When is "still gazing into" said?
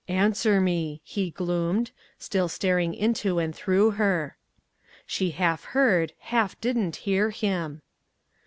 2.17-3.37